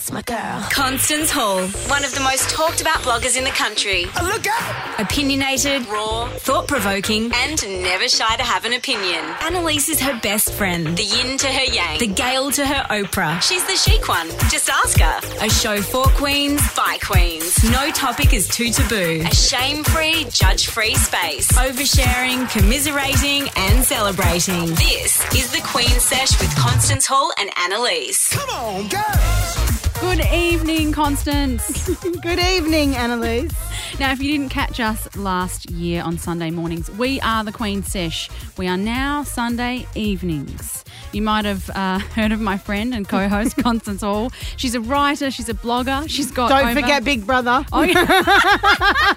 [0.00, 0.66] That's my girl.
[0.70, 4.06] Constance Hall, one of the most talked about bloggers in the country.
[4.16, 4.98] Oh, look out!
[4.98, 9.22] Opinionated, raw, thought provoking, and never shy to have an opinion.
[9.42, 10.96] Annalise is her best friend.
[10.96, 11.98] The yin to her yang.
[11.98, 13.42] The Gayle to her Oprah.
[13.42, 14.28] She's the chic one.
[14.48, 15.44] Just ask her.
[15.44, 17.62] A show for queens, by queens.
[17.70, 19.22] No topic is too taboo.
[19.26, 21.52] A shame free, judge free space.
[21.52, 24.64] Oversharing, commiserating, and celebrating.
[24.76, 28.30] This is the Queen Sesh with Constance Hall and Annalise.
[28.30, 29.79] Come on, girls!
[30.00, 31.94] Good evening, Constance.
[32.22, 33.52] Good evening, Annalise.
[34.00, 37.82] now, if you didn't catch us last year on Sunday mornings, we are the Queen
[37.82, 38.30] Sesh.
[38.56, 40.84] We are now Sunday evenings.
[41.12, 44.30] You might have uh, heard of my friend and co-host Constance Hall.
[44.56, 45.30] She's a writer.
[45.30, 46.08] She's a blogger.
[46.08, 47.64] She's got Don't over- forget Big Brother.
[47.72, 49.14] Oh, yeah.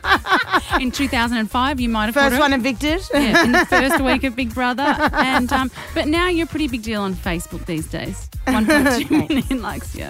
[0.82, 3.02] In 2005, you might have First one evicted.
[3.14, 4.84] yeah, in the first week of Big Brother.
[5.14, 8.30] And um, but now you're a pretty big deal on Facebook these days.
[8.48, 10.10] 1.2 million likes, yeah.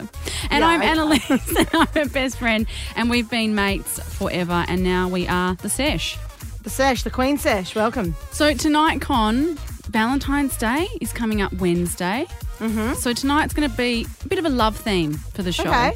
[0.49, 4.65] And Yeah, I'm I- Annalise, and I'm her best friend, and we've been mates forever,
[4.67, 6.17] and now we are the sesh.
[6.63, 7.75] The sesh, the Queen sesh.
[7.75, 8.15] Welcome.
[8.31, 9.55] So tonight, Con,
[9.89, 12.25] Valentine's Day is coming up Wednesday.
[12.59, 12.93] Mm-hmm.
[12.93, 15.63] So tonight's going to be a bit of a love theme for the show.
[15.69, 15.93] Okay.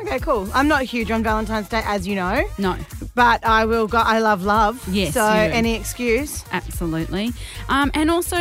[0.00, 0.48] Okay, cool.
[0.52, 2.76] I'm not huge on Valentine's Day, as you know, No,
[3.14, 3.98] but I will go.
[3.98, 4.82] I love love.
[4.88, 5.54] Yes, So you do.
[5.54, 6.44] any excuse.
[6.52, 7.30] absolutely.
[7.68, 8.36] Um, and also,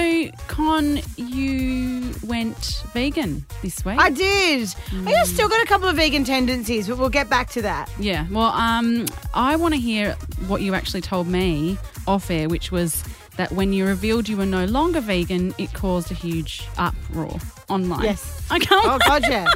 [0.48, 4.00] Con, you went vegan this week.
[4.00, 4.68] I did.
[5.06, 7.90] I have still got a couple of vegan tendencies, but we'll get back to that.
[8.00, 8.26] Yeah.
[8.32, 10.14] Well, um, I want to hear
[10.48, 13.04] what you actually told me off air, which was
[13.38, 17.38] that when you revealed you were no longer vegan, it caused a huge uproar
[17.70, 18.04] online.
[18.04, 18.46] Yes.
[18.52, 19.48] I can't Oh God, yeah.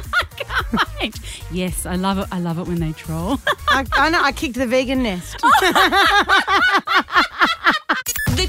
[1.00, 1.18] wait.
[1.50, 2.26] Yes, I love it.
[2.32, 3.38] I love it when they troll.
[3.68, 4.20] I, I know.
[4.22, 5.36] I kicked the vegan nest.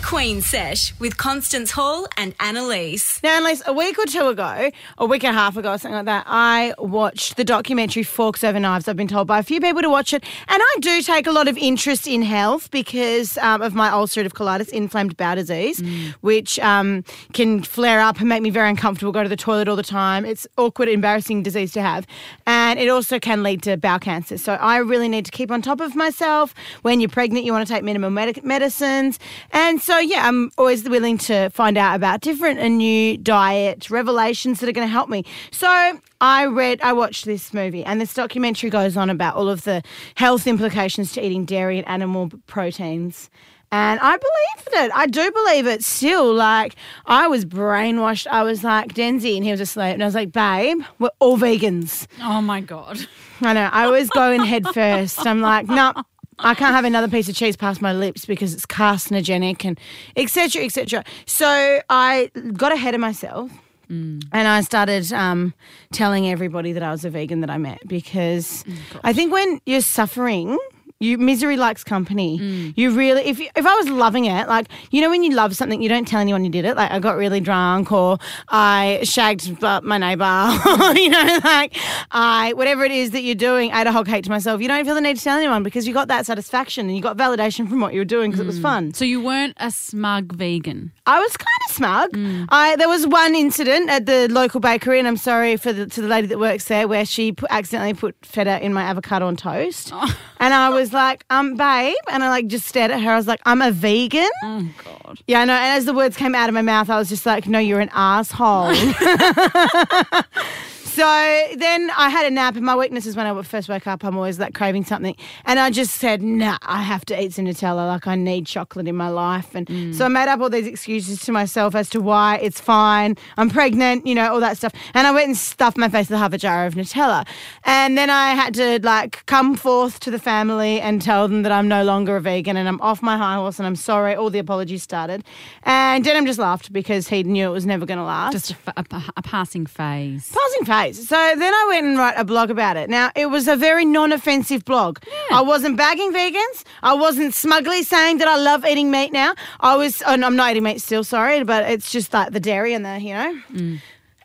[0.10, 3.22] Queen Sesh with Constance Hall and Annalise.
[3.22, 5.98] Now, Annalise, a week or two ago, a week and a half ago, or something
[5.98, 8.88] like that, I watched the documentary Forks Over Knives.
[8.88, 10.24] I've been told by a few people to watch it.
[10.48, 14.32] And I do take a lot of interest in health because um, of my ulcerative
[14.32, 15.80] colitis, inflamed bowel disease,
[16.22, 19.76] which um, can flare up and make me very uncomfortable, go to the toilet all
[19.76, 20.26] the time.
[20.26, 22.08] It's awkward, embarrassing disease to have.
[22.48, 24.38] And it also can lead to bowel cancer.
[24.38, 26.54] So I really need to keep on top of myself.
[26.82, 29.20] When you're pregnant, you want to take medic- medicines.
[29.52, 34.60] And so, yeah, I'm always willing to find out about different and new diet revelations
[34.60, 35.24] that are going to help me.
[35.52, 39.64] So I read, I watched this movie, and this documentary goes on about all of
[39.64, 39.82] the
[40.16, 43.30] health implications to eating dairy and animal proteins.
[43.72, 44.92] And I believed it.
[44.96, 46.34] I do believe it still.
[46.34, 46.76] Like,
[47.06, 48.26] I was brainwashed.
[48.28, 49.94] I was like, Denzi, and he was asleep.
[49.94, 52.08] And I was like, babe, we're all vegans.
[52.22, 53.00] oh my god.
[53.42, 53.70] I know.
[53.72, 55.26] I always go in head first.
[55.26, 55.94] I'm like, no,
[56.40, 59.80] I can't have another piece of cheese past my lips because it's carcinogenic and
[60.16, 60.64] etc.
[60.64, 61.04] etc.
[61.26, 63.52] So I got ahead of myself.
[63.92, 65.52] And I started um,
[65.92, 68.64] telling everybody that I was a vegan that I met because
[69.04, 70.60] I think when you're suffering,
[71.00, 72.40] you misery likes company.
[72.40, 72.74] Mm.
[72.76, 75.56] You really, if you, if I was loving it, like you know, when you love
[75.56, 76.76] something, you don't tell anyone you did it.
[76.76, 78.18] Like I got really drunk, or
[78.50, 80.60] I shagged my neighbor,
[81.00, 81.78] you know, like
[82.12, 84.62] I whatever it is that you're doing, I ate a whole cake to myself.
[84.62, 87.02] You don't feel the need to tell anyone because you got that satisfaction and you
[87.02, 88.64] got validation from what you were doing because it was mm.
[88.64, 88.94] fun.
[88.94, 90.92] So you weren't a smug vegan.
[91.06, 92.12] I was kind of smug.
[92.12, 92.46] Mm.
[92.50, 96.02] I there was one incident at the local bakery, and I'm sorry for the to
[96.02, 99.38] the lady that works there, where she put, accidentally put feta in my avocado on
[99.38, 100.18] toast, oh.
[100.42, 103.12] and I was like, "Um, babe," and I like just stared at her.
[103.12, 105.20] I was like, "I'm a vegan." Oh god.
[105.28, 105.54] Yeah, I know.
[105.54, 107.80] And as the words came out of my mouth, I was just like, "No, you're
[107.80, 108.74] an asshole."
[111.00, 114.04] So then I had a nap, and my weakness is when I first wake up,
[114.04, 115.16] I'm always like craving something.
[115.46, 117.88] And I just said, nah, I have to eat some Nutella.
[117.88, 119.56] Like, I need chocolate in my life.
[119.56, 119.96] And mm.
[119.96, 123.16] so I made up all these excuses to myself as to why it's fine.
[123.38, 124.74] I'm pregnant, you know, all that stuff.
[124.94, 127.26] And I went and stuffed my face with half a jar of Nutella.
[127.64, 131.54] And then I had to like come forth to the family and tell them that
[131.54, 134.16] I'm no longer a vegan and I'm off my high horse and I'm sorry.
[134.16, 135.24] All the apologies started.
[135.64, 138.34] And Denim just laughed because he knew it was never going to last.
[138.34, 140.30] Just a, a, a passing phase.
[140.30, 140.89] Passing phase.
[140.96, 142.90] So then I went and wrote a blog about it.
[142.90, 145.00] Now, it was a very non offensive blog.
[145.32, 146.64] I wasn't bagging vegans.
[146.84, 149.34] I wasn't smugly saying that I love eating meat now.
[149.60, 152.40] I was, oh, and I'm not eating meat still, sorry, but it's just like the
[152.40, 153.42] dairy and the, you know.
[153.52, 153.82] Mm.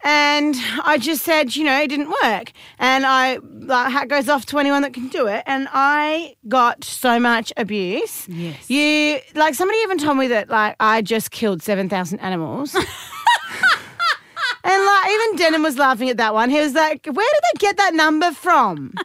[0.06, 2.52] And I just said, you know, it didn't work.
[2.78, 5.42] And I, like, hat goes off to anyone that can do it.
[5.46, 8.28] And I got so much abuse.
[8.28, 8.68] Yes.
[8.68, 12.76] You, like, somebody even told me that, like, I just killed 7,000 animals.
[14.64, 16.50] And like even Denim was laughing at that one.
[16.50, 18.94] He was like, "Where did they get that number from?"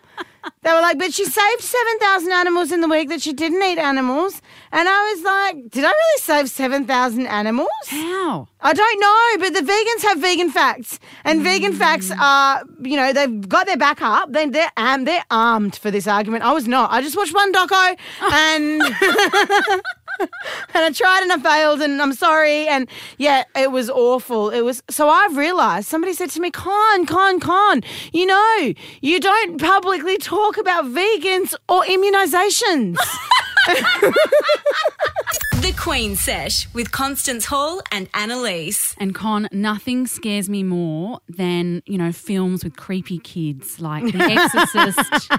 [0.62, 3.78] They were like, but she saved 7,000 animals in the week that she didn't eat
[3.78, 4.42] animals.
[4.72, 7.70] And I was like, did I really save 7,000 animals?
[7.88, 8.48] How?
[8.62, 11.00] I don't know, but the vegans have vegan facts.
[11.24, 14.34] And vegan facts are, you know, they've got their back up.
[14.34, 16.44] They, they're, um, they're armed for this argument.
[16.44, 16.92] I was not.
[16.92, 18.82] I just watched one doco and.
[20.74, 22.88] and I tried and I failed and I'm sorry and
[23.18, 27.40] yeah it was awful it was so I've realized somebody said to me con con
[27.40, 27.82] con
[28.14, 32.98] you know you don't publicly talk about vegans or immunizations
[35.62, 38.96] The Queen Sesh with Constance Hall and Annalise.
[38.98, 44.20] And Con, nothing scares me more than, you know, films with creepy kids like The
[44.22, 45.32] Exorcist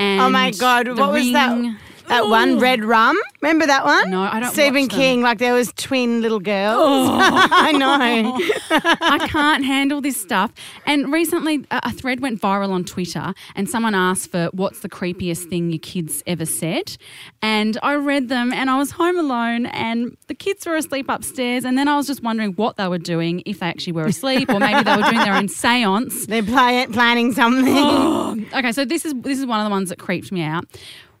[0.00, 1.76] and oh my god The what was that Ring.
[2.08, 5.00] That one red rum remember that one No, I don't Stephen watch them.
[5.00, 7.18] King like there was twin little girls oh.
[7.50, 8.38] I know
[8.70, 10.52] I can't handle this stuff.
[10.86, 14.90] And recently, a a thread went viral on Twitter, and someone asked for what's the
[14.90, 16.98] creepiest thing your kids ever said.
[17.40, 21.64] And I read them, and I was home alone, and the kids were asleep upstairs.
[21.64, 24.50] And then I was just wondering what they were doing, if they actually were asleep,
[24.50, 26.26] or maybe they were doing their own seance.
[26.28, 28.36] they're play- planning something oh.
[28.54, 30.66] Okay, so this is this is one of the ones that creeped me out.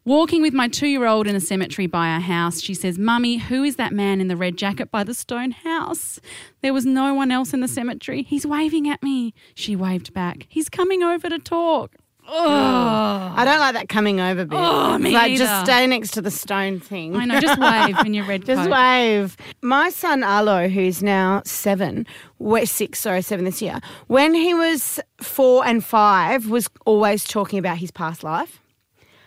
[0.08, 3.36] Walking with my two year old in a cemetery by our house, she says, Mummy,
[3.36, 6.18] who is that man in the red jacket by the stone house?
[6.62, 8.22] There was no one else in the cemetery.
[8.22, 9.34] He's waving at me.
[9.54, 10.46] She waved back.
[10.48, 11.94] He's coming over to talk.
[12.26, 14.58] Oh, I don't like that coming over bit.
[14.58, 17.14] Oh, me like just stay next to the stone thing.
[17.14, 17.38] I know.
[17.38, 18.70] Just wave in your red Just coat.
[18.70, 19.36] wave.
[19.60, 22.06] My son Arlo, who's now seven,
[22.38, 23.78] we six, sorry, seven this year.
[24.06, 28.62] When he was four and five, was always talking about his past life.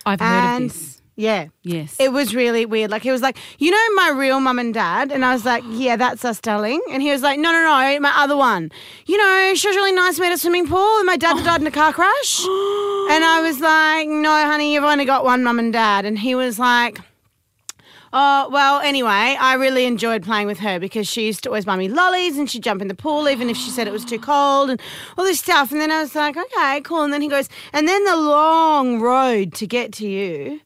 [0.06, 1.02] I've heard of this.
[1.16, 1.96] yeah, Yes.
[2.00, 2.90] it was really weird.
[2.92, 5.64] Like he was like, you know, my real mum and dad, and I was like,
[5.70, 6.82] yeah, that's us, darling.
[6.92, 8.72] And he was like, no, no, no, my other one.
[9.06, 10.20] You know, she was really nice.
[10.20, 12.40] We had a swimming pool, and my dad died in a car crash.
[12.44, 16.06] and I was like, no, honey, you've only got one mum and dad.
[16.06, 17.00] And he was like.
[18.14, 21.78] Oh, well, anyway, I really enjoyed playing with her because she used to always buy
[21.78, 24.20] me lollies and she'd jump in the pool even if she said it was too
[24.20, 24.82] cold and
[25.18, 25.72] all this stuff.
[25.72, 27.04] And then I was like, okay, cool.
[27.04, 30.60] And then he goes, and then the long road to get to you.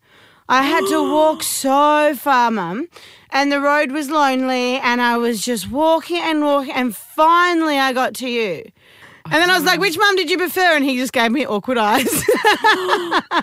[0.50, 2.88] I had to walk so far, mum.
[3.30, 7.94] And the road was lonely and I was just walking and walking and finally I
[7.94, 8.72] got to you.
[9.26, 10.76] And then I was like, which mum did you prefer?
[10.76, 12.04] And he just gave me awkward eyes.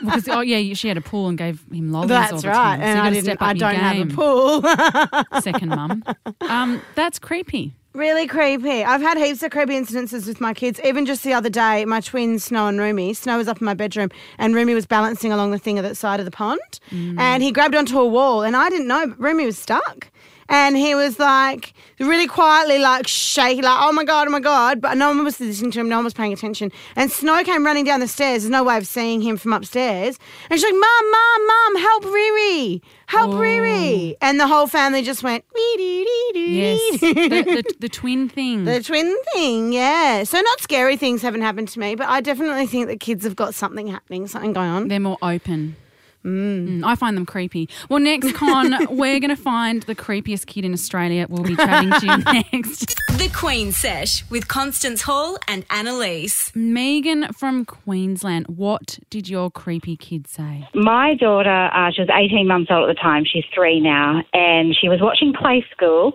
[0.01, 2.55] because, oh, yeah, she had a pool and gave him lollies all the right.
[2.55, 2.81] time.
[2.81, 4.63] So And I didn't I don't have a pool.
[5.43, 6.05] Second mum.
[6.43, 7.75] Um, that's creepy.
[7.95, 8.83] Really creepy.
[8.85, 10.81] I've had heaps of creepy incidences with my kids.
[10.83, 13.13] Even just the other day, my twins, Snow and Rumi.
[13.13, 14.09] Snow was up in my bedroom,
[14.39, 17.53] and Rumi was balancing along the thing at the side of the pond, and he
[17.53, 20.11] grabbed onto a wall, and I didn't know, but Rumi was stuck.
[20.49, 24.81] And he was like really quietly, like shaking, like, oh my God, oh my God.
[24.81, 26.71] But no one was listening to him, no one was paying attention.
[26.97, 28.43] And Snow came running down the stairs.
[28.43, 30.19] There's no way of seeing him from upstairs.
[30.51, 32.81] And she's like, Mom, Mom, Mom, help Riri.
[33.07, 33.39] Help oh.
[33.39, 34.17] Riri.
[34.21, 37.01] And the whole family just went, "Wee dee dee dee Yes.
[37.01, 37.13] the,
[37.63, 38.65] the, the twin thing.
[38.65, 40.25] The twin thing, yeah.
[40.25, 43.37] So not scary things haven't happened to me, but I definitely think that kids have
[43.37, 44.89] got something happening, something going on.
[44.89, 45.77] They're more open.
[46.25, 47.69] Mm, I find them creepy.
[47.89, 51.27] Well, next, Con, we're going to find the creepiest kid in Australia.
[51.29, 52.95] We'll be chatting to you next.
[53.19, 56.53] The Queen Sesh with Constance Hall and Annalise.
[56.55, 60.69] Megan from Queensland, what did your creepy kid say?
[60.75, 63.25] My daughter, uh, she was 18 months old at the time.
[63.25, 66.13] She's three now, and she was watching Play School.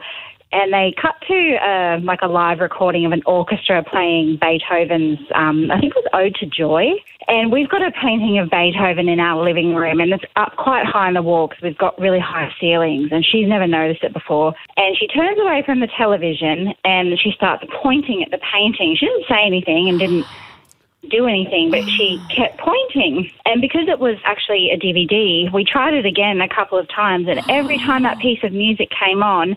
[0.51, 5.69] And they cut to uh, like a live recording of an orchestra playing Beethoven's, um,
[5.71, 6.91] I think it was Ode to Joy.
[7.27, 10.85] And we've got a painting of Beethoven in our living room, and it's up quite
[10.85, 13.09] high on the wall because we've got really high ceilings.
[13.11, 14.53] And she's never noticed it before.
[14.77, 18.95] And she turns away from the television and she starts pointing at the painting.
[18.97, 20.25] She didn't say anything and didn't
[21.09, 23.29] do anything, but she kept pointing.
[23.45, 27.27] And because it was actually a DVD, we tried it again a couple of times,
[27.27, 29.55] and every time that piece of music came on,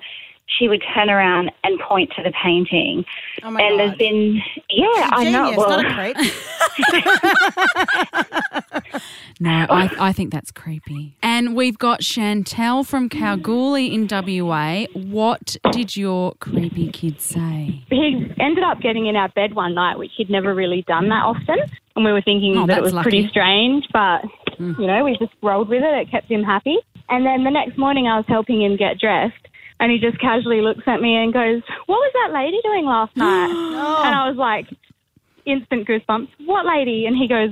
[0.58, 3.04] she would turn around and point to the painting.
[3.42, 5.54] Oh my and there's been, yeah, I know.
[5.56, 6.16] Well, not a creep.
[9.42, 11.16] No, I, I think that's creepy.
[11.22, 14.84] And we've got Chantel from Kalgoorlie in WA.
[14.92, 17.82] What did your creepy kid say?
[17.88, 21.24] he ended up getting in our bed one night, which he'd never really done that
[21.24, 21.58] often.
[21.96, 24.20] And we were thinking Oh, that it that's was pretty strange, but,
[24.58, 24.78] mm.
[24.78, 25.94] you know, we just rolled with it.
[25.94, 26.76] It kept him happy.
[27.08, 29.48] And then the next morning, I was helping him get dressed.
[29.80, 33.16] And he just casually looks at me and goes, What was that lady doing last
[33.16, 33.50] night?
[33.50, 34.66] And I was like,
[35.46, 36.28] instant goosebumps.
[36.44, 37.06] What lady?
[37.06, 37.50] And he goes,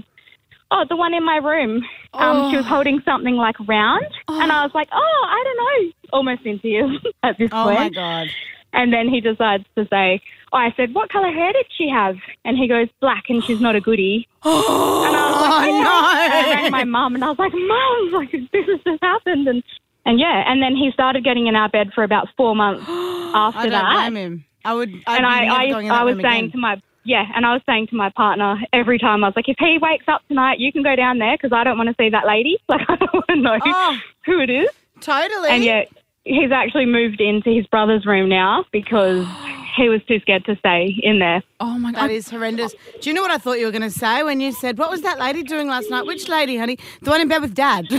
[0.70, 1.82] Oh, the one in my room.
[2.12, 4.04] Um, She was holding something like round.
[4.28, 5.92] And I was like, Oh, I don't know.
[6.12, 6.90] Almost in tears
[7.22, 7.66] at this point.
[7.66, 8.28] Oh my God.
[8.74, 10.20] And then he decides to say,
[10.52, 12.16] oh, I said, what colour hair did she have?
[12.44, 14.28] And he goes, black, and she's not a goodie.
[14.44, 16.52] and I was Oh I no!
[16.52, 19.62] rang my mum and I was like, Mum, like this has just happened, and
[20.06, 23.58] and yeah, and then he started getting in our bed for about four months after
[23.60, 24.10] I don't that.
[24.10, 24.44] blame him.
[24.64, 24.90] I would.
[25.06, 26.50] I'd and I, I, I was saying again.
[26.52, 29.48] to my yeah, and I was saying to my partner every time I was like,
[29.48, 31.94] if he wakes up tonight, you can go down there because I don't want to
[31.98, 32.58] see that lady.
[32.68, 33.96] Like I don't want to know Oh.
[34.26, 34.68] who it is.
[35.00, 35.48] totally.
[35.48, 35.88] And yet
[36.24, 39.24] he's actually moved into his brother's room now because
[39.78, 41.42] he was too scared to stay in there.
[41.60, 42.10] Oh my god.
[42.10, 42.74] is horrendous.
[43.00, 44.90] Do you know what I thought you were going to say when you said, What
[44.90, 46.04] was that lady doing last night?
[46.06, 46.78] Which lady, honey?
[47.02, 47.86] The one in bed with dad.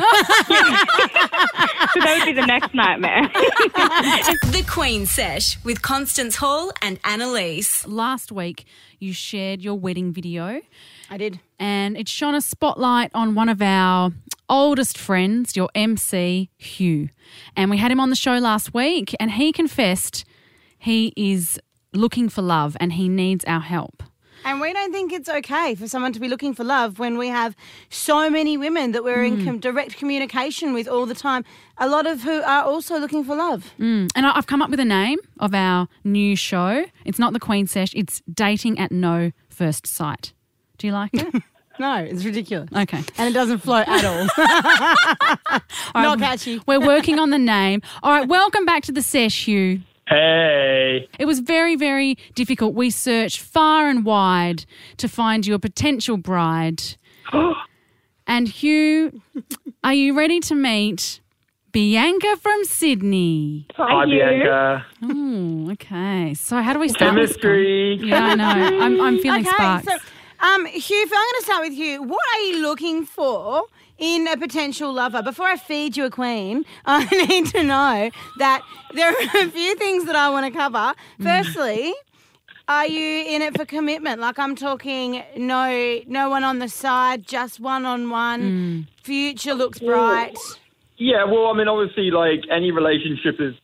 [1.94, 3.24] So that would be the next nightmare.
[4.52, 7.88] The Queen Sesh with Constance Hall and Annalise.
[7.88, 8.66] Last week
[9.00, 10.62] you shared your wedding video
[11.10, 11.40] I did.
[11.60, 14.12] and it shone a spotlight on one of our
[14.50, 17.10] oldest friends, your MC, Hugh.
[17.56, 20.26] And we had him on the show last week and he confessed
[20.78, 21.60] he is
[21.94, 24.04] looking for love and he needs our help.
[24.46, 27.28] And we don't think it's okay for someone to be looking for love when we
[27.28, 27.56] have
[27.90, 29.46] so many women that we're in mm.
[29.46, 31.44] com- direct communication with all the time.
[31.78, 33.74] A lot of who are also looking for love.
[33.80, 34.10] Mm.
[34.16, 36.86] And I- I've come up with a name of our new show.
[37.04, 40.34] It's not the Queen Sesh, it's Dating at No First Sight.
[40.78, 41.44] Do you like it?
[41.80, 42.70] No, it's ridiculous.
[42.76, 43.02] Okay.
[43.18, 44.28] And it doesn't flow at all.
[45.96, 46.62] Not um, catchy.
[46.68, 47.82] We're working on the name.
[48.04, 49.80] All right, welcome back to the sesh, Hugh.
[50.10, 51.08] Hey.
[51.20, 52.74] It was very, very difficult.
[52.74, 54.66] We searched far and wide
[54.98, 56.82] to find your potential bride.
[58.28, 59.22] and Hugh,
[59.84, 61.22] are you ready to meet
[61.72, 63.68] Bianca from Sydney?
[63.76, 64.18] Hi, Hugh.
[64.18, 64.86] Bianca.
[65.04, 66.34] Oh, okay.
[66.34, 67.14] So how do we start?
[67.14, 67.42] this one?
[67.42, 68.00] Chemistry.
[68.02, 68.46] Yeah, I know.
[68.46, 69.86] I'm, I'm feeling okay, sparks.
[69.86, 69.94] so
[70.40, 73.66] um, Hugh, if I'm going to start with you, what are you looking for
[74.00, 75.22] in a potential lover?
[75.22, 78.62] Before I feed you a queen, I need to know that
[78.94, 80.94] there are a few things that I want to cover.
[81.20, 81.24] Mm.
[81.24, 81.94] Firstly,
[82.68, 84.22] are you in it for commitment?
[84.22, 88.88] Like I'm talking, no, no one on the side, just one on one.
[89.04, 90.38] Future looks bright.
[90.98, 93.56] Yeah, well, I mean, obviously, like any relationship is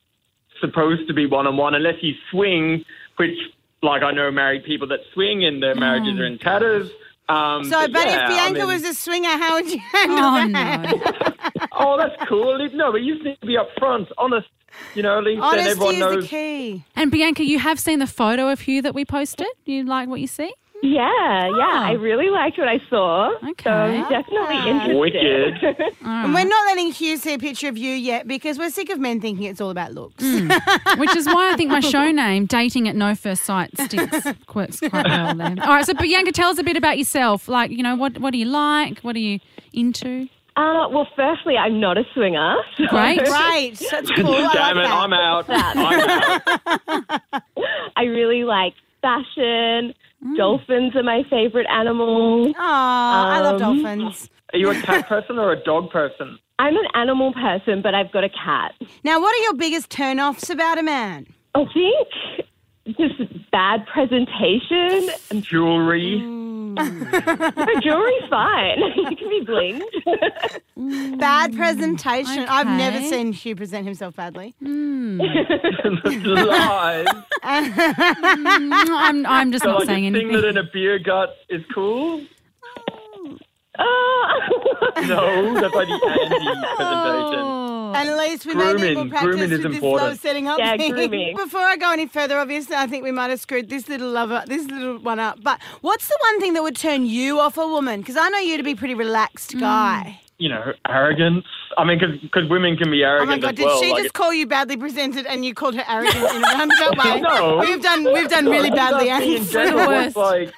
[0.62, 2.84] supposed to be one on one, unless you swing,
[3.18, 3.38] which,
[3.84, 6.42] like, I know married people that swing and their marriages are in mm.
[6.42, 6.90] tatters.
[7.28, 10.18] Um, So, but, yeah, if Bianca I mean- was a swinger, how would you handle
[10.20, 10.82] oh, that?
[10.84, 11.68] no.
[11.74, 12.58] oh, that's cool.
[12.74, 14.48] No, but you just need to be upfront, honest.
[14.94, 16.24] You know, at least then Honesty everyone is knows.
[16.24, 16.86] the key.
[16.96, 19.48] And Bianca, you have seen the photo of Hugh that we posted?
[19.66, 20.54] You like what you see?
[20.86, 21.82] Yeah, yeah.
[21.82, 22.02] I ah.
[22.02, 23.34] really liked what I saw.
[23.38, 23.64] Okay.
[23.64, 24.68] So I'm definitely ah.
[24.68, 25.00] interested.
[25.00, 25.96] Wicked.
[26.08, 26.26] Ah.
[26.26, 29.00] And we're not letting Hugh see a picture of you yet because we're sick of
[29.00, 30.24] men thinking it's all about looks.
[30.24, 30.98] Mm.
[31.00, 34.26] Which is why I think my show name, Dating at No First Sight, sticks
[34.56, 35.56] works quite well there.
[35.62, 37.48] All right, so Bianca, tell us a bit about yourself.
[37.48, 39.00] Like, you know, what what do you like?
[39.00, 39.40] What are you
[39.74, 40.28] into?
[40.56, 42.56] Uh, well, firstly, I'm not a swinger.
[42.78, 43.22] so Great.
[43.22, 44.34] Right, that's cool.
[44.34, 44.94] I Damn like it, that.
[44.94, 45.46] I'm out.
[45.50, 47.22] I'm out.
[47.98, 49.94] I really like fashion.
[50.36, 52.52] Dolphins are my favorite animal.
[52.58, 54.30] Aw, I love Um, dolphins.
[54.54, 56.40] Are you a cat person or a dog person?
[56.60, 58.74] I'm an animal person, but I've got a cat.
[59.04, 61.28] Now, what are your biggest turn-offs about a man?
[61.54, 62.08] I think
[62.88, 63.16] just
[63.52, 65.10] bad presentation.
[65.32, 66.20] And jewelry.
[66.76, 68.80] The jewelry's fine.
[68.96, 71.18] you can be blinged.
[71.20, 72.46] Bad presentation.
[72.50, 74.54] I've never seen Hugh present himself badly.
[74.62, 75.06] Lies.
[77.46, 80.42] Mm, I'm, I'm just So, not like, saying a thing anything.
[80.42, 82.22] that in a beer gut is cool?
[83.78, 86.80] Uh, No, that's like the anti-presentation.
[86.80, 87.65] Oh.
[87.94, 90.10] And at least we may need more practice Grooming is with this important.
[90.10, 90.92] love setting up Yeah, thing.
[90.94, 91.36] grooming.
[91.38, 94.44] Before I go any further, obviously, I think we might have screwed this little lover,
[94.48, 95.44] this little one up.
[95.44, 98.00] But what's the one thing that would turn you off a woman?
[98.00, 100.20] Because I know you to be a pretty relaxed guy.
[100.38, 101.46] You know, arrogance.
[101.78, 103.30] I mean, because women can be arrogant.
[103.30, 103.54] Oh arrogant my god!
[103.54, 103.82] as Did well.
[103.82, 106.98] she like, just call you badly presented and you called her arrogant in a roundabout
[107.06, 107.22] way?
[107.22, 107.58] No.
[107.60, 109.08] we've done we've done really it's badly.
[109.08, 110.08] not me in general, worst.
[110.08, 110.54] it's like,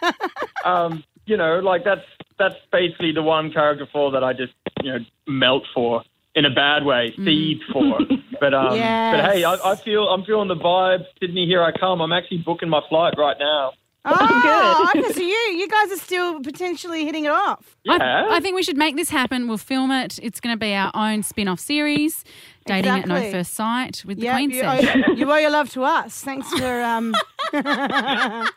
[0.66, 2.02] um, you know, like that's
[2.40, 6.02] that's basically the one character flaw that I just you know melt for
[6.38, 8.00] in a bad way, seed for.
[8.40, 11.04] But um, but hey, I, I feel I'm feeling the vibe.
[11.20, 12.02] Sydney, here I come.
[12.04, 13.72] I'm actually booking my flight right now.
[14.06, 17.76] Oh, okay, so you you guys are still potentially hitting it off.
[17.84, 17.98] Yeah.
[18.00, 19.48] I, I think we should make this happen.
[19.48, 20.20] We'll film it.
[20.22, 22.24] It's going to be our own spin off series,
[22.68, 24.96] Dating at No First Sight with the Yeah, Queen you Sesh.
[25.08, 26.22] owe, you owe your love to us.
[26.22, 27.14] Thanks for um,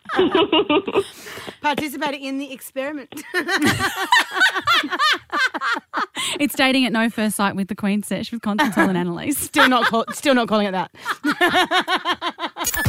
[1.62, 3.22] participating in the experiment.
[6.38, 9.36] It's Dating at No First Sight with the Queen Sesh with Constance Hall and Annalise.
[9.46, 10.90] still not call, still not calling it that.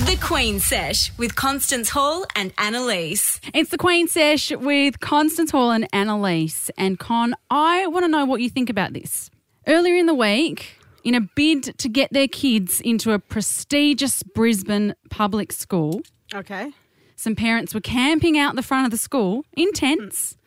[0.06, 3.40] The Queen Sesh with Constance Hall and Annalise.
[3.54, 6.70] It's the Queen Sesh with Constance Hall and Annalise.
[6.78, 9.30] And Con, I want to know what you think about this.
[9.68, 14.94] Earlier in the week, in a bid to get their kids into a prestigious Brisbane
[15.10, 16.02] public school,
[16.34, 16.72] Okay.
[17.16, 20.38] some parents were camping out the front of the school in tents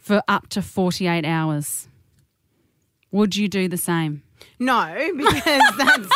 [0.00, 1.88] for up to 48 hours.
[3.10, 4.22] Would you do the same?
[4.58, 6.08] No, because that's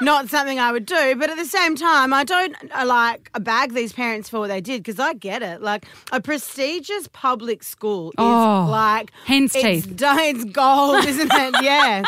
[0.00, 1.14] not something I would do.
[1.16, 4.60] But at the same time, I don't uh, like bag these parents for what they
[4.60, 5.62] did because I get it.
[5.62, 9.96] Like a prestigious public school is Oh, like hen's it's, teeth.
[9.96, 11.54] do- It's gold, isn't it?
[11.62, 12.02] Yeah.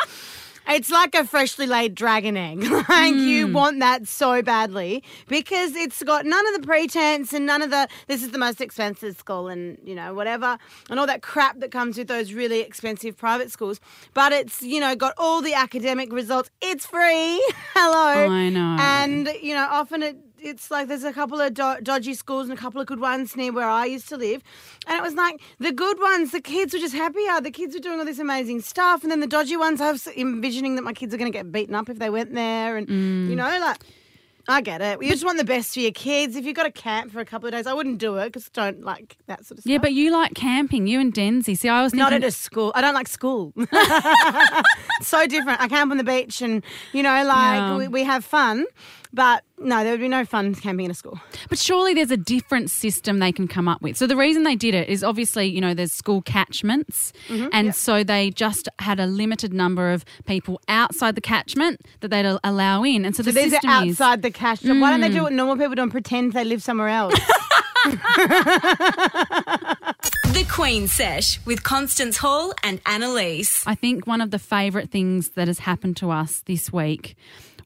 [0.66, 2.62] It's like a freshly laid dragon egg.
[2.88, 3.52] like you Hmm.
[3.52, 7.88] want that so badly because it's got none of the pretense and none of the
[8.06, 10.56] this is the most expensive school and you know whatever
[10.88, 13.80] and all that crap that comes with those really expensive private schools.
[14.14, 16.50] But it's you know got all the academic results.
[16.62, 17.42] It's free.
[17.75, 18.30] Hello.
[18.33, 18.76] I know.
[18.80, 20.16] And you know often it.
[20.45, 23.35] It's like there's a couple of do- dodgy schools and a couple of good ones
[23.35, 24.43] near where I used to live.
[24.87, 27.41] And it was like the good ones, the kids were just happier.
[27.41, 29.03] The kids were doing all this amazing stuff.
[29.03, 31.51] And then the dodgy ones, I was envisioning that my kids are going to get
[31.51, 32.77] beaten up if they went there.
[32.77, 33.31] And, Mm.
[33.31, 33.79] you know, like,
[34.47, 35.03] I get it.
[35.03, 36.37] You just want the best for your kids.
[36.37, 38.51] If you've got a camp for a couple of days, I wouldn't do it because
[38.55, 39.71] I don't like that sort of stuff.
[39.73, 40.87] Yeah, but you like camping.
[40.87, 41.57] You and Denzi.
[41.57, 42.25] See, I was Not thinking.
[42.25, 42.71] at a school.
[42.75, 43.55] I don't like school.
[45.01, 45.61] so different.
[45.63, 47.77] I camp on the beach and, you know, like Yeah.
[47.79, 48.67] we, we have fun.
[49.14, 51.21] But no, there would be no fun camping in a school.
[51.49, 53.97] But surely there's a different system they can come up with.
[53.97, 57.12] So the reason they did it is obviously, you know, there's school catchments.
[57.28, 57.49] Mm-hmm.
[57.52, 62.26] and so they just had a limited number of people outside the catchment that they'd
[62.26, 63.04] al- allow in.
[63.04, 64.00] And so, So the these are system is.
[64.00, 64.75] outside the catchment.
[64.76, 64.83] job.
[64.83, 67.14] Why don't they do what normal people do and pretend they live somewhere else?
[70.35, 73.62] The Queen Sesh with Constance Hall and Annalise.
[73.68, 77.16] I think one of the favourite things that has happened to us this week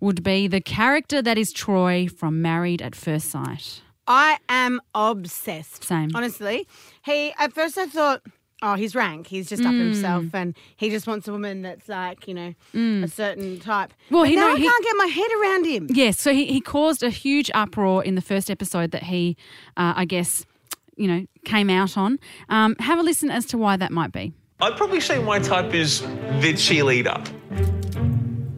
[0.01, 3.83] would be the character that is Troy from Married at First Sight.
[4.07, 5.85] I am obsessed.
[5.85, 6.11] Same.
[6.15, 6.67] Honestly.
[7.05, 8.23] He at first I thought,
[8.63, 9.27] oh, he's rank.
[9.27, 9.81] He's just up Mm.
[9.81, 13.93] himself and he just wants a woman that's like, you know, a certain type.
[14.11, 15.87] Well, But he- now no, I he- can't get my head around him.
[15.91, 19.37] Yes, so he, he caused a huge uproar in the first episode that he,
[19.77, 20.45] uh, I guess,
[20.97, 22.19] you know, came out on.
[22.49, 24.33] Um, have a listen as to why that might be.
[24.61, 27.78] I'd probably say my type is the cheerleader.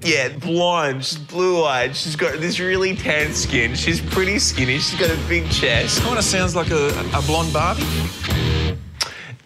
[0.03, 4.99] Yeah, blonde, she's blue eyed, she's got this really tan skin, she's pretty skinny, she's
[4.99, 6.01] got a big chest.
[6.03, 7.85] Kind of sounds like a, a blonde Barbie.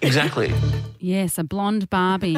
[0.03, 0.53] Exactly.
[0.99, 2.37] Yes, a blonde Barbie.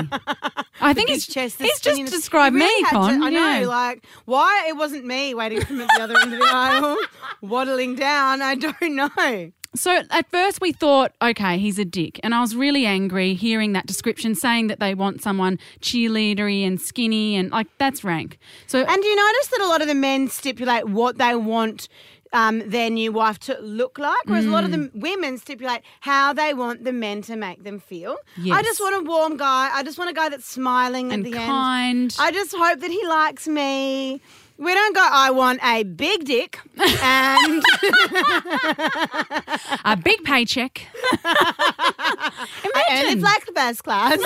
[0.81, 2.11] I think His he's, chest, the he's just skinniness.
[2.11, 3.23] described He really me, had to- Con.
[3.23, 3.61] I yeah.
[3.61, 6.47] know, like why it wasn't me waiting for him at the other end of the
[6.51, 6.97] aisle,
[7.43, 8.41] waddling down.
[8.43, 9.53] I don't know.
[9.77, 12.19] So at first we thought, okay, he's a dick.
[12.23, 16.81] And I was really angry hearing that description saying that they want someone cheerleadery and
[16.81, 18.39] skinny and like that's rank.
[18.67, 21.89] So And do you notice that a lot of the men stipulate what they want
[22.33, 24.91] um, their new wife to look like, whereas a lot of Mm.
[24.93, 28.17] the women stipulate how they want the men to make them feel.
[28.51, 29.71] I just want a warm guy.
[29.73, 31.47] I just want a guy that's smiling and at the end.
[31.49, 32.17] kind.
[32.19, 34.21] I just hope that he likes me.
[34.59, 37.63] We don't go, I want a big dick and
[39.85, 40.87] a big paycheck.
[41.25, 44.19] I only like the first class.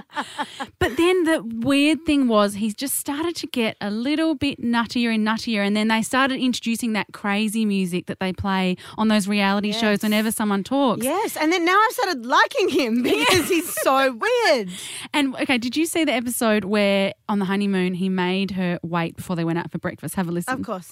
[0.78, 5.14] But then the weird thing was he just started to get a little bit nuttier
[5.14, 9.26] and nuttier, and then they started introducing that crazy music that they play on those
[9.28, 11.04] reality shows whenever someone talks.
[11.04, 14.12] yes, and then now I've started liking him because he's so
[14.46, 14.68] weird.
[15.12, 19.16] And okay, did you see the episode where on the honeymoon he made her wait
[19.16, 20.14] before they went out for breakfast?
[20.16, 20.52] Have a listen.
[20.54, 20.90] Of course.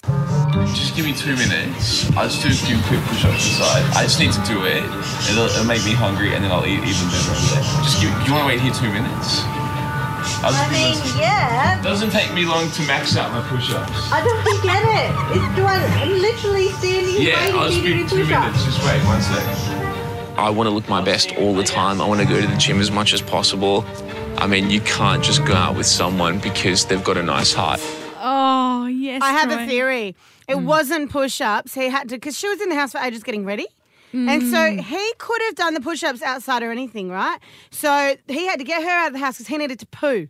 [0.75, 2.09] Just give me two minutes.
[2.17, 3.83] I'll just do a few quick push-ups inside.
[3.95, 4.83] I just need to do it.
[5.29, 7.33] It'll, it'll make me hungry, and then I'll eat even better.
[7.83, 8.09] Just give.
[8.25, 9.12] You want to wait here two minutes?
[10.45, 11.17] I'll I mean, this.
[11.17, 11.81] yeah.
[11.81, 14.11] Doesn't take me long to max out my push-ups.
[14.11, 15.37] I don't get it.
[15.37, 18.23] It's, do I, I'm literally standing Yeah, waiting I'll for just you to do two
[18.23, 18.57] push-ups.
[18.57, 18.65] minutes.
[18.65, 20.37] Just wait one second.
[20.37, 22.01] I want to look my best all the time.
[22.01, 23.85] I want to go to the gym as much as possible.
[24.37, 27.79] I mean, you can't just go out with someone because they've got a nice heart.
[28.19, 29.63] Oh yes, I have Troy.
[29.63, 30.15] a theory.
[30.47, 30.65] It Hmm.
[30.65, 31.73] wasn't push-ups.
[31.75, 33.67] He had to because she was in the house for ages getting ready.
[34.13, 34.77] And so Hmm.
[34.77, 37.39] he could have done the push-ups outside or anything, right?
[37.71, 40.27] So he had to get her out of the house because he needed to poo.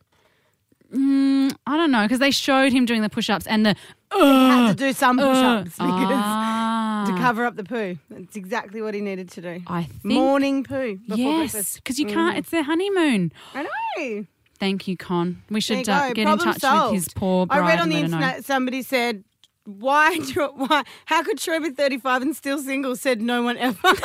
[0.95, 3.75] I don't know because they showed him doing the push-ups and the
[4.13, 7.05] He had to do some push-ups because Ah.
[7.07, 7.97] to cover up the poo.
[8.11, 9.61] That's exactly what he needed to do.
[9.67, 12.37] I think Morning poo before yes, because you can't.
[12.37, 13.31] It's their honeymoon.
[13.55, 14.25] I know.
[14.59, 15.41] Thank you, Con.
[15.49, 16.93] We should uh, get in touch solved.
[16.93, 19.23] with his poor I read on the internet somebody said,
[19.65, 20.17] "Why?
[20.33, 20.83] do- Why?
[21.05, 23.93] How could Troy be 35 and still single?" Said no one ever.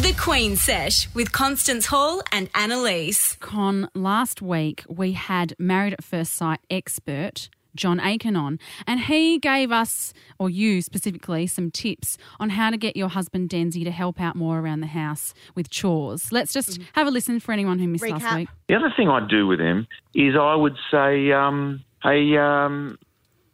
[0.00, 3.36] The Queen Sesh with Constance Hall and Annalise.
[3.40, 9.38] Con, last week we had Married at First Sight expert John Aiken on, and he
[9.38, 13.90] gave us, or you specifically, some tips on how to get your husband Denzi to
[13.90, 16.32] help out more around the house with chores.
[16.32, 18.48] Let's just have a listen for anyone who missed last week.
[18.68, 22.98] The other thing I'd do with him is I would say, um, hey, um,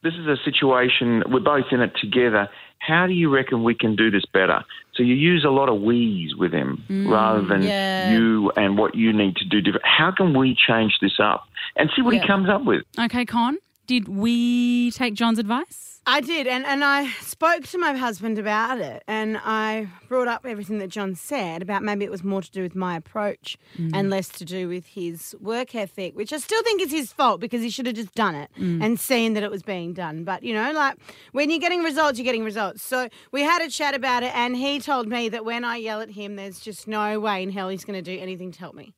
[0.04, 2.48] this is a situation, we're both in it together.
[2.78, 4.62] how do you reckon we can do this better?
[4.94, 8.12] So you use a lot of we's with him mm, rather than yeah.
[8.12, 9.86] you and what you need to do different.
[9.86, 11.44] How can we change this up?
[11.76, 12.20] And see what Yeah.
[12.20, 12.82] he comes up with.
[12.98, 15.93] Okay, Con, did we take John's advice?
[16.06, 20.44] I did, and, and I spoke to my husband about it, and I brought up
[20.44, 23.90] everything that John said about maybe it was more to do with my approach mm.
[23.94, 27.40] and less to do with his work ethic, which I still think is his fault
[27.40, 28.84] because he should have just done it mm.
[28.84, 30.24] and seen that it was being done.
[30.24, 30.96] But you know, like
[31.32, 32.82] when you're getting results, you're getting results.
[32.82, 36.00] So we had a chat about it, and he told me that when I yell
[36.00, 38.74] at him, there's just no way in hell he's going to do anything to help
[38.74, 38.94] me.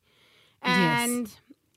[0.61, 1.31] And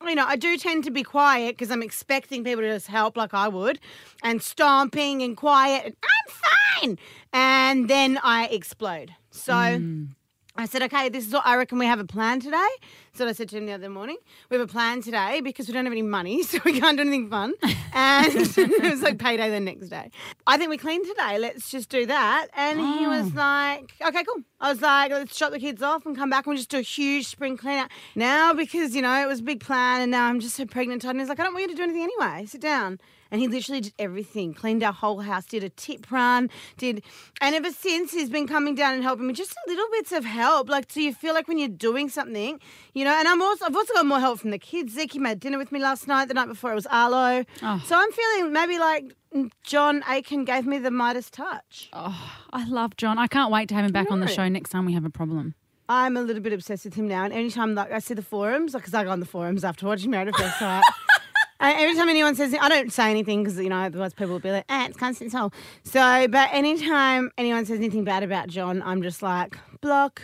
[0.09, 3.17] you know, I do tend to be quiet because I'm expecting people to just help
[3.17, 3.79] like I would,
[4.23, 6.35] and stomping and quiet, and I'm
[6.81, 6.99] fine.
[7.33, 9.15] And then I explode.
[9.31, 10.09] So mm.
[10.57, 12.69] I said, okay, this is what I reckon we have a plan today.
[13.13, 14.17] So I said to him the other morning,
[14.49, 17.03] we have a plan today because we don't have any money, so we can't do
[17.03, 17.55] anything fun.
[17.93, 20.11] And it was like payday the next day.
[20.47, 21.39] I think we clean today.
[21.39, 22.49] Let's just do that.
[22.55, 23.23] And he ah.
[23.23, 24.45] was like, okay, cool.
[24.61, 26.79] I was like, let's shut the kids off and come back and we'll just do
[26.79, 27.91] a huge spring clean out.
[28.15, 31.05] Now, because, you know, it was a big plan and now I'm just so pregnant.
[31.05, 32.47] And he's like, I don't want you to do anything anyway.
[32.47, 33.01] Sit down.
[33.31, 37.05] And he literally did everything, cleaned our whole house, did a tip run, did,
[37.41, 40.25] and ever since he's been coming down and helping me, just a little bits of
[40.25, 40.69] help.
[40.69, 42.59] Like, so you feel like when you're doing something,
[43.01, 43.15] you know.
[43.15, 44.93] And I'm also, I've also got more help from the kids.
[44.93, 46.29] Zeke made dinner with me last night.
[46.29, 47.45] The night before it was Arlo.
[47.63, 47.83] Oh.
[47.87, 49.17] So I'm feeling maybe like
[49.65, 51.89] John Aiken gave me the Midas touch.
[51.95, 53.19] Oh, I love John.
[53.19, 55.11] I can't wait to have him back on the show next time we have a
[55.11, 55.55] problem.
[55.89, 58.75] I'm a little bit obsessed with him now, and anytime like I see the forums,
[58.75, 60.85] because I go on the forums after watching Married at First Sight.
[61.61, 64.53] Every time anyone says, I don't say anything because you know otherwise people will be
[64.53, 69.03] like, "Ah, it's Constance Hall." So, but anytime anyone says anything bad about John, I'm
[69.03, 70.23] just like block.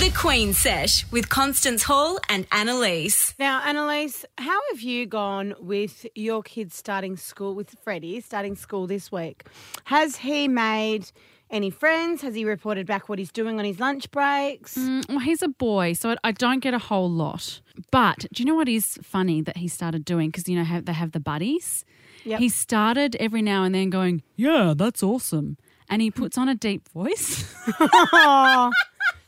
[0.00, 3.34] The Queen Sesh with Constance Hall and Annalise.
[3.38, 8.86] Now, Annalise, how have you gone with your kids starting school with Freddie starting school
[8.86, 9.44] this week?
[9.84, 11.10] Has he made
[11.50, 12.22] any friends?
[12.22, 14.76] Has he reported back what he's doing on his lunch breaks?
[14.76, 17.60] Mm, well, he's a boy, so I don't get a whole lot.
[17.90, 20.30] But do you know what is funny that he started doing?
[20.30, 21.84] Because, you know, they have the buddies.
[22.24, 22.40] Yep.
[22.40, 25.56] He started every now and then going, Yeah, that's awesome.
[25.90, 27.42] And he puts on a deep voice.
[27.66, 28.72] Doesn't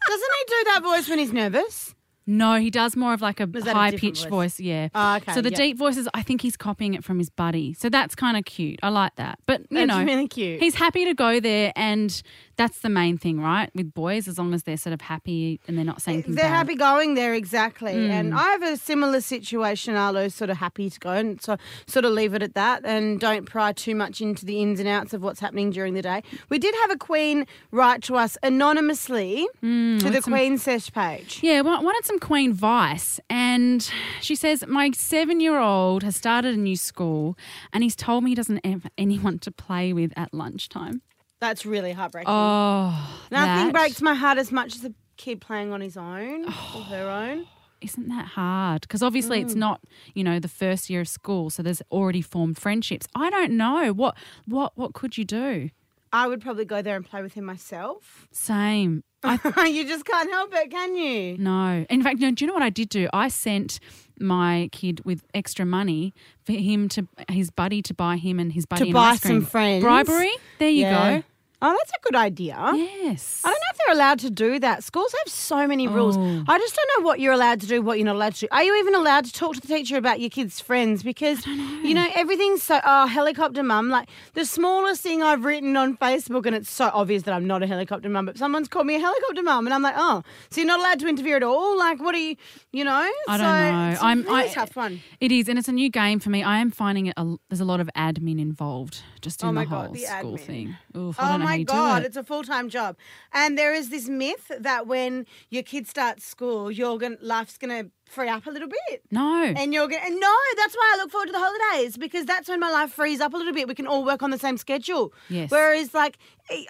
[0.08, 1.94] he do that voice when he's nervous?
[2.26, 4.56] No, he does more of like a that a high-pitched voice?
[4.56, 4.60] voice?
[4.60, 4.88] Yeah.
[4.94, 5.56] Oh, okay, So the yep.
[5.58, 7.74] deep voices, I think he's copying it from his buddy.
[7.74, 8.78] So that's kind of cute.
[8.82, 9.38] I like that.
[9.46, 10.60] But you That's know, really cute.
[10.60, 12.22] He's happy to go there, and
[12.56, 13.70] that's the main thing, right?
[13.74, 16.50] With boys, as long as they're sort of happy and they're not saying They're bad.
[16.50, 17.92] happy going there, exactly.
[17.94, 18.10] Mm.
[18.10, 19.96] And I have a similar situation.
[19.96, 21.56] Arlo's sort of happy to go and so
[21.86, 24.88] sort of leave it at that and don't pry too much into the ins and
[24.88, 26.22] outs of what's happening during the day.
[26.50, 31.40] We did have a Queen write to us anonymously to the Mm, Queen Sesh page.
[31.42, 33.88] Yeah, wa- wanted some Queen Vice, And
[34.20, 37.36] she says, My seven year old has started a new school
[37.72, 41.02] and he's told me he doesn't have anyone to play with at lunchtime.
[41.40, 42.28] That's really heartbreaking.
[42.30, 46.44] Oh, Nothing that- breaks my heart as much as a kid playing on his own
[46.46, 47.46] or her own.
[47.80, 48.82] Isn't that hard?
[48.82, 49.58] Because obviously it's Mm.
[49.58, 49.80] not,
[50.14, 53.08] you know, the first year of school, so there's already formed friendships.
[53.16, 55.70] I don't know what what what could you do?
[56.12, 58.28] I would probably go there and play with him myself.
[58.30, 59.02] Same.
[59.66, 61.36] you just can't help it, can you?
[61.38, 61.84] No.
[61.88, 63.08] In fact, no, do you know what I did do?
[63.12, 63.78] I sent
[64.18, 66.12] my kid with extra money
[66.44, 69.20] for him to his buddy to buy him and his buddy to an buy ice
[69.20, 69.40] cream.
[69.42, 69.82] some friends.
[69.82, 70.30] Bribery?
[70.58, 71.16] There you Yeah.
[71.20, 71.24] go.
[71.64, 72.56] Oh, that's a good idea.
[72.74, 73.40] Yes.
[73.44, 74.82] I don't know if they're allowed to do that.
[74.82, 76.16] Schools have so many rules.
[76.18, 76.44] Oh.
[76.48, 78.48] I just don't know what you're allowed to do, what you're not allowed to do.
[78.50, 81.04] Are you even allowed to talk to the teacher about your kids' friends?
[81.04, 81.54] Because, know.
[81.84, 83.90] you know, everything's so, oh, helicopter mum.
[83.90, 87.62] Like, the smallest thing I've written on Facebook, and it's so obvious that I'm not
[87.62, 89.68] a helicopter mum, but someone's called me a helicopter mum.
[89.68, 91.78] And I'm like, oh, so you're not allowed to interfere at all?
[91.78, 92.34] Like, what are you,
[92.72, 92.90] you know?
[93.28, 93.90] I so don't know.
[93.92, 95.00] It's a I'm really I, tough one.
[95.20, 96.42] It is, and it's a new game for me.
[96.42, 97.14] I am finding it.
[97.16, 100.00] A, there's a lot of admin involved just in Oh my the God, whole the
[100.00, 100.40] school admin.
[100.40, 100.76] thing.
[100.96, 102.06] Oof, Oh don't know how my god, it.
[102.06, 102.96] it's a full time job.
[103.32, 107.86] And there is this myth that when your kid starts school, your gonna, life's gonna
[108.04, 109.02] free up a little bit.
[109.10, 109.42] No.
[109.44, 112.60] And you're gonna no, that's why I look forward to the holidays because that's when
[112.60, 113.68] my life frees up a little bit.
[113.68, 115.12] We can all work on the same schedule.
[115.30, 115.50] Yes.
[115.50, 116.18] Whereas like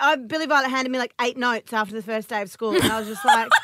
[0.01, 2.85] I, Billy Violet handed me like eight notes after the first day of school, and
[2.85, 3.49] I was just like.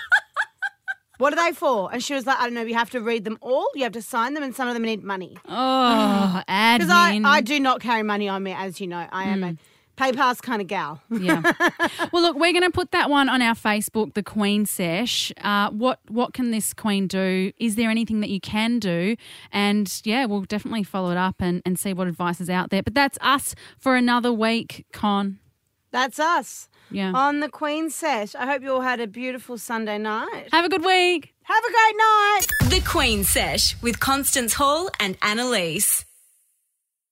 [1.19, 1.93] What are they for?
[1.93, 2.63] And she was like, I don't know.
[2.63, 3.69] You have to read them all.
[3.75, 5.37] You have to sign them, and some of them need money.
[5.47, 6.79] Oh, admin.
[6.79, 9.07] Because I, I do not carry money on me, as you know.
[9.11, 9.57] I am a
[9.99, 11.03] PayPass kind of gal.
[11.11, 11.43] Yeah.
[12.13, 15.33] well, look, we're going to put that one on our Facebook, the Queen Sesh.
[15.41, 17.53] Uh, what what can this Queen do?
[17.59, 19.17] Is there anything that you can do?
[19.53, 22.83] And yeah, we'll definitely follow it up and, and see what advice is out there.
[22.83, 25.41] But that's us for another week, Con.
[25.91, 26.69] That's us.
[26.91, 27.13] Yeah.
[27.15, 28.35] On the Queen Sesh.
[28.35, 30.49] I hope you all had a beautiful Sunday night.
[30.53, 31.35] Have a good week.
[31.43, 32.47] Have a great night.
[32.71, 36.05] The Queen Sesh with Constance Hall and Annalise.